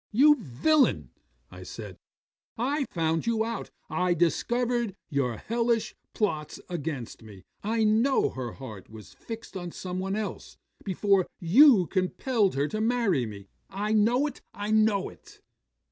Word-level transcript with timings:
'"You 0.11 0.33
villain," 0.41 1.11
said 1.61 1.99
I, 2.57 2.79
"I 2.79 2.85
found 2.89 3.27
you 3.27 3.45
out: 3.45 3.69
I 3.87 4.15
discovered 4.15 4.95
your 5.11 5.37
hellish 5.37 5.93
plots 6.15 6.59
against 6.67 7.21
me; 7.21 7.43
I 7.61 7.83
know 7.83 8.29
her 8.29 8.53
heart 8.53 8.89
was 8.89 9.13
fixed 9.13 9.55
on 9.55 9.69
some 9.71 9.99
one 9.99 10.15
else 10.15 10.57
before 10.83 11.27
you 11.39 11.85
compelled 11.85 12.55
her 12.55 12.67
to 12.69 12.81
marry 12.81 13.27
me. 13.27 13.45
I 13.69 13.93
know 13.93 14.25
it 14.25 14.41
I 14.55 14.71
know 14.71 15.07
it." 15.09 15.39